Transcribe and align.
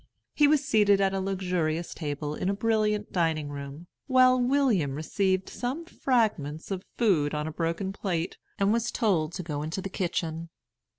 He 0.33 0.47
was 0.47 0.65
seated 0.65 0.99
at 0.99 1.13
a 1.13 1.19
luxurious 1.19 1.93
table 1.93 2.33
in 2.33 2.49
a 2.49 2.55
brilliant 2.55 3.11
dining 3.11 3.49
room, 3.49 3.85
while 4.07 4.41
William 4.41 4.95
received 4.95 5.47
some 5.47 5.85
fragments 5.85 6.71
of 6.71 6.81
food 6.97 7.35
on 7.35 7.45
a 7.45 7.51
broken 7.53 7.93
plate, 7.93 8.39
and 8.57 8.73
was 8.73 8.89
told 8.89 9.31
to 9.33 9.43
go 9.43 9.61
into 9.61 9.79
the 9.79 9.89
kitchen. 9.91 10.49